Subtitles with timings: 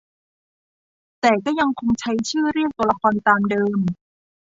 [1.21, 3.79] แต่ก็ยังคงใช้ชื่อเรียกตัวละครตามเดิม